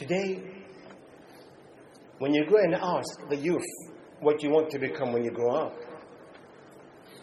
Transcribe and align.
Today, 0.00 0.40
when 2.20 2.32
you 2.32 2.46
go 2.48 2.56
and 2.56 2.74
ask 2.74 3.28
the 3.28 3.36
youth 3.36 3.70
what 4.20 4.42
you 4.42 4.48
want 4.48 4.70
to 4.70 4.78
become 4.78 5.12
when 5.12 5.22
you 5.22 5.30
grow 5.30 5.50
up, 5.50 5.74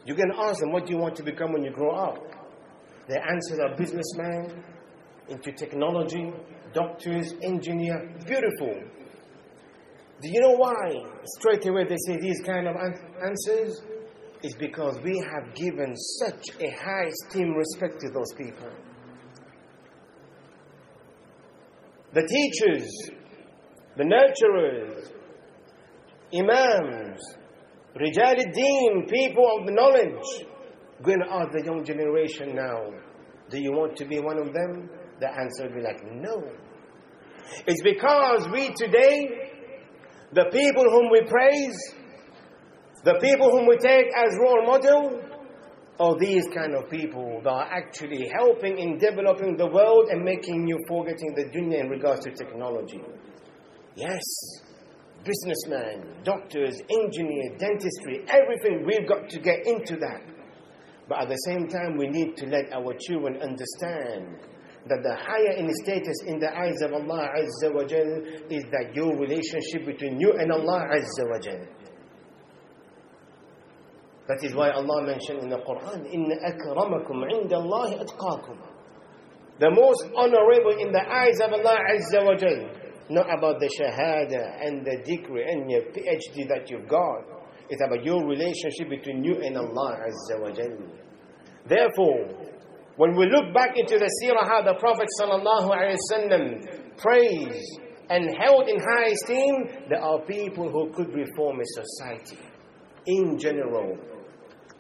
you 0.06 0.14
can 0.14 0.32
ask 0.38 0.60
them 0.60 0.72
what 0.72 0.88
you 0.88 0.98
want 0.98 1.16
to 1.16 1.24
become 1.24 1.54
when 1.54 1.64
you 1.64 1.72
grow 1.72 1.90
up. 1.90 2.20
They 3.10 3.16
answer 3.18 3.64
are 3.64 3.76
businessman, 3.76 4.64
into 5.28 5.52
technology, 5.54 6.32
doctors, 6.72 7.34
engineer. 7.42 8.16
Beautiful. 8.28 8.80
Do 10.22 10.30
you 10.30 10.40
know 10.42 10.58
why? 10.58 11.04
Straight 11.40 11.66
away 11.66 11.86
they 11.86 11.98
say 12.06 12.20
these 12.22 12.42
kind 12.46 12.68
of 12.68 12.76
answers? 13.26 13.82
It's 14.44 14.54
because 14.54 15.00
we 15.04 15.18
have 15.18 15.56
given 15.56 15.96
such 16.20 16.46
a 16.60 16.70
high 16.70 17.08
esteem 17.08 17.56
respect 17.56 18.00
to 18.02 18.12
those 18.12 18.34
people. 18.38 18.70
The 22.18 22.26
teachers, 22.26 23.12
the 23.96 24.04
nurturers, 24.04 25.12
imams, 26.34 27.22
Rijal 27.96 28.40
al-Deen, 28.40 29.06
people 29.08 29.46
of 29.60 29.70
knowledge. 29.70 30.26
Going 31.04 31.20
to 31.20 31.32
ask 31.32 31.52
the 31.52 31.62
young 31.64 31.84
generation 31.86 32.56
now, 32.56 32.90
do 33.52 33.62
you 33.62 33.72
want 33.72 33.96
to 33.98 34.06
be 34.06 34.20
one 34.20 34.40
of 34.40 34.52
them? 34.52 34.90
The 35.20 35.30
answer 35.30 35.68
will 35.68 35.76
be 35.76 35.82
like, 35.84 36.04
no. 36.12 36.42
It's 37.68 37.84
because 37.84 38.48
we 38.52 38.74
today, 38.74 39.52
the 40.34 40.46
people 40.52 40.86
whom 40.90 41.12
we 41.12 41.22
praise, 41.22 41.78
the 43.04 43.20
people 43.22 43.52
whom 43.52 43.68
we 43.68 43.78
take 43.78 44.08
as 44.18 44.36
role 44.42 44.66
model, 44.66 45.22
are 46.00 46.16
these 46.20 46.46
kind 46.54 46.76
of 46.76 46.90
people 46.90 47.42
that 47.44 47.50
are 47.50 47.70
actually 47.72 48.30
helping 48.34 48.78
in 48.78 48.98
developing 48.98 49.58
the 49.58 49.66
world 49.66 50.10
and 50.10 50.24
making 50.24 50.68
you 50.68 50.78
forgetting 50.88 51.34
the 51.36 51.46
dunya 51.46 51.82
in 51.82 51.90
regards 51.90 52.24
to 52.26 52.32
technology. 52.32 53.02
Yes, 53.96 54.22
businessmen, 55.24 56.06
doctors, 56.24 56.80
engineers, 56.90 57.58
dentistry, 57.58 58.24
everything, 58.30 58.86
we've 58.86 59.08
got 59.08 59.28
to 59.30 59.40
get 59.40 59.66
into 59.66 59.98
that. 59.98 60.22
But 61.10 61.24
at 61.24 61.30
the 61.30 61.42
same 61.48 61.68
time, 61.68 61.98
we 61.98 62.08
need 62.08 62.36
to 62.38 62.46
let 62.46 62.72
our 62.74 62.94
children 63.00 63.42
understand 63.42 64.38
that 64.88 65.04
the 65.04 65.16
higher 65.16 65.58
in 65.58 65.70
status 65.84 66.16
in 66.28 66.40
the 66.40 66.56
eyes 66.56 66.82
of 66.82 66.94
Allah 66.94 67.30
Azza 67.36 67.74
wa 67.74 67.84
Jal 67.84 68.24
is 68.50 68.64
that 68.72 68.94
your 68.94 69.18
relationship 69.18 69.86
between 69.86 70.20
you 70.20 70.34
and 70.34 70.52
Allah 70.52 70.86
Azza 70.94 71.30
wa 71.30 71.40
Jal. 71.40 71.66
That 74.28 74.44
is 74.44 74.54
why 74.54 74.72
Allah 74.72 75.06
mentioned 75.06 75.40
in 75.40 75.50
the 75.50 75.58
Quran, 75.64 76.06
"Inna 76.12 76.36
akramakum 76.44 77.24
indallahi 77.32 78.04
atqakum." 78.04 78.58
The 79.60 79.72
most 79.72 80.04
honorable 80.16 80.76
in 80.78 80.92
the 80.92 81.02
eyes 81.10 81.40
of 81.40 81.54
Allah 81.54 81.80
Azza 81.90 82.26
wa 82.26 82.36
Jal. 82.36 82.70
Not 83.10 83.26
about 83.34 83.60
the 83.60 83.70
shahada 83.72 84.60
and 84.62 84.86
the 84.86 84.98
degree 85.04 85.46
and 85.48 85.72
your 85.72 85.82
PhD 85.94 86.46
that 86.50 86.70
you've 86.70 86.88
got. 86.90 87.24
It's 87.70 87.82
about 87.82 88.04
your 88.04 88.24
relationship 88.28 88.90
between 88.90 89.24
you 89.24 89.40
and 89.42 89.58
Allah 89.58 89.98
Azza 90.06 90.42
wa 90.42 90.52
Jal. 90.52 90.76
Therefore, 91.66 92.28
when 92.98 93.16
we 93.16 93.28
look 93.28 93.54
back 93.54 93.78
into 93.78 93.98
the 93.98 94.12
seerah 94.22 94.66
the 94.66 94.74
Prophet 94.76 95.08
sallallahu 95.22 95.70
alaihi 95.72 95.96
wasallam 96.12 96.98
praised 96.98 97.80
and 98.10 98.36
held 98.38 98.68
in 98.68 98.80
high 98.80 99.08
esteem, 99.12 99.88
there 99.90 100.02
are 100.02 100.20
people 100.26 100.70
who 100.70 100.92
could 100.92 101.14
reform 101.16 101.60
a 101.62 101.66
society 101.66 102.40
in 103.06 103.38
general 103.40 103.98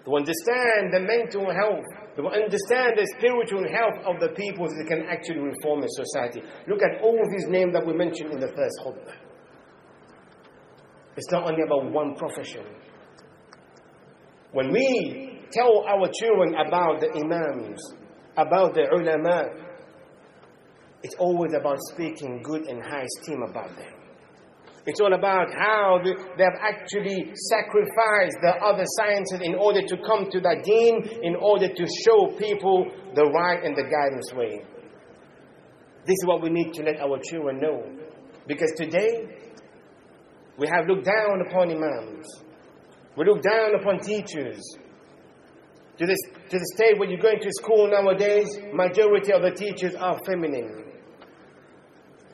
to 0.07 0.15
understand 0.15 0.93
the 0.93 1.01
mental 1.01 1.51
health, 1.51 1.83
to 2.15 2.27
understand 2.27 2.95
the 2.95 3.05
spiritual 3.19 3.67
health 3.67 3.99
of 4.07 4.21
the 4.21 4.29
people, 4.39 4.65
they 4.65 4.87
can 4.87 5.03
actually 5.03 5.39
reform 5.39 5.83
a 5.83 5.87
society. 5.89 6.41
Look 6.65 6.79
at 6.81 7.03
all 7.03 7.19
these 7.29 7.47
names 7.49 7.73
that 7.73 7.85
we 7.85 7.91
mentioned 7.91 8.31
in 8.31 8.39
the 8.39 8.47
first 8.47 8.79
khutbah. 8.85 9.13
It's 11.17 11.29
not 11.29 11.43
only 11.43 11.61
about 11.61 11.91
one 11.91 12.15
profession. 12.15 12.63
When 14.53 14.71
we 14.71 15.41
tell 15.51 15.83
our 15.85 16.07
children 16.21 16.55
about 16.55 17.01
the 17.01 17.11
imams, 17.11 17.81
about 18.37 18.75
the 18.75 18.87
ulama, 18.89 19.49
it's 21.03 21.15
always 21.15 21.51
about 21.53 21.79
speaking 21.91 22.41
good 22.43 22.65
and 22.67 22.81
high 22.81 23.03
esteem 23.19 23.41
about 23.43 23.75
them. 23.75 23.96
It's 24.87 25.01
all 25.01 25.13
about 25.13 25.53
how 25.53 25.99
they 26.01 26.43
have 26.43 26.59
actually 26.61 27.31
sacrificed 27.35 28.39
the 28.41 28.55
other 28.63 28.85
sciences 28.97 29.41
in 29.43 29.55
order 29.55 29.81
to 29.85 29.97
come 30.07 30.31
to 30.31 30.39
that 30.39 30.63
deen, 30.63 31.03
in 31.23 31.35
order 31.35 31.67
to 31.67 31.85
show 32.05 32.31
people 32.39 32.89
the 33.13 33.25
right 33.25 33.63
and 33.65 33.75
the 33.75 33.83
guidance 33.83 34.33
way. 34.33 34.63
This 36.05 36.15
is 36.15 36.25
what 36.25 36.41
we 36.41 36.49
need 36.49 36.73
to 36.75 36.83
let 36.83 37.01
our 37.01 37.19
children 37.19 37.59
know. 37.59 37.83
Because 38.47 38.71
today, 38.77 39.27
we 40.57 40.67
have 40.67 40.87
looked 40.87 41.03
down 41.03 41.43
upon 41.45 41.69
imams. 41.69 42.25
We 43.17 43.25
look 43.25 43.41
down 43.41 43.75
upon 43.75 43.99
teachers 43.99 44.63
to, 45.97 46.05
this, 46.05 46.19
to 46.49 46.59
the 46.59 46.71
state 46.75 46.97
when 46.97 47.09
you 47.09 47.17
go 47.19 47.31
into 47.31 47.51
school 47.51 47.89
nowadays, 47.91 48.47
majority 48.71 49.33
of 49.33 49.41
the 49.41 49.51
teachers 49.51 49.95
are 49.95 50.17
feminine. 50.25 50.85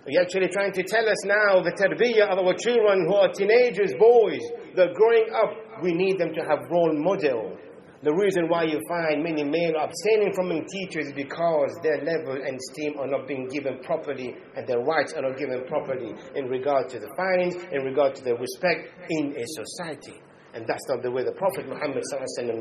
You're 0.07 0.23
actually 0.23 0.49
trying 0.49 0.73
to 0.73 0.83
tell 0.83 1.07
us 1.07 1.21
now 1.27 1.61
the 1.61 1.73
tarbiyah 1.77 2.33
of 2.33 2.39
our 2.41 2.55
children 2.55 3.05
who 3.07 3.15
are 3.15 3.29
teenagers, 3.29 3.93
boys, 3.99 4.41
they're 4.75 4.95
growing 4.95 5.29
up. 5.37 5.83
We 5.83 5.93
need 5.93 6.19
them 6.19 6.33
to 6.33 6.41
have 6.49 6.65
role 6.71 6.97
model. 6.97 7.59
The 8.03 8.15
reason 8.15 8.49
why 8.49 8.63
you 8.65 8.81
find 8.89 9.23
many 9.23 9.43
male 9.43 9.75
abstaining 9.77 10.33
from 10.33 10.49
being 10.49 10.65
teachers 10.65 11.09
is 11.09 11.13
because 11.13 11.77
their 11.83 11.99
level 12.01 12.41
and 12.41 12.57
esteem 12.57 12.97
are 12.97 13.09
not 13.09 13.27
being 13.27 13.49
given 13.49 13.81
properly 13.83 14.35
and 14.57 14.67
their 14.67 14.81
rights 14.81 15.13
are 15.15 15.23
not 15.23 15.37
given 15.37 15.67
properly 15.67 16.15
in 16.37 16.47
regard 16.47 16.89
to 16.91 17.01
the 17.01 17.11
findings, 17.17 17.57
in 17.73 17.83
regard 17.83 18.15
to 18.15 18.23
the 18.23 18.35
respect 18.35 18.89
in 19.11 19.35
a 19.37 19.45
society. 19.45 20.23
And 20.55 20.65
that's 20.67 20.89
not 20.89 21.03
the 21.03 21.11
way 21.11 21.25
the 21.25 21.33
Prophet 21.33 21.69
Muhammad 21.69 22.01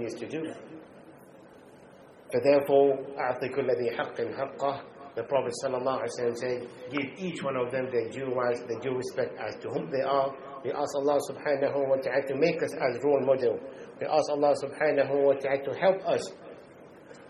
used 0.01 0.17
to 0.17 0.27
do 0.27 0.43
it. 0.43 0.57
Therefore, 2.43 2.97
أعطي 3.15 3.49
كل 3.55 3.69
ذي 3.71 3.91
حق 3.95 4.17
حقه 4.21 4.81
the 5.14 5.22
Prophet 5.24 5.52
ﷺ 5.62 6.36
said, 6.36 6.66
give 6.90 7.04
each 7.18 7.42
one 7.42 7.56
of 7.56 7.70
them 7.70 7.90
their 7.92 8.08
due 8.08 8.32
rights, 8.32 8.60
their 8.64 8.80
due 8.80 8.96
respect 8.96 9.36
as 9.38 9.54
to 9.62 9.68
whom 9.68 9.90
they 9.90 10.00
are. 10.00 10.32
We 10.64 10.72
ask 10.72 10.94
Allah 10.96 11.20
subhanahu 11.28 11.88
wa 11.88 11.96
ta'ala 11.96 12.26
to 12.28 12.34
make 12.36 12.62
us 12.62 12.72
as 12.72 13.02
role 13.04 13.20
model. 13.20 13.60
We 14.00 14.06
ask 14.06 14.30
Allah 14.30 14.54
subhanahu 14.64 15.12
wa 15.24 15.34
ta'ala 15.34 15.62
to 15.64 15.72
help 15.78 16.00
us 16.08 16.32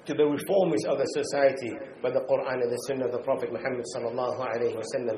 to 0.06 0.14
the 0.14 0.26
reformers 0.26 0.84
of 0.86 0.98
the 0.98 1.06
society 1.14 1.74
by 2.02 2.10
the 2.10 2.20
Quran 2.20 2.62
and 2.62 2.70
the 2.70 2.76
Sunnah 2.86 3.06
of 3.06 3.12
the 3.12 3.22
Prophet 3.22 3.52
Muhammad 3.52 3.84
sallallahu 3.94 4.38
alayhi 4.38 4.74
wa 4.74 4.82
sallam. 4.94 5.10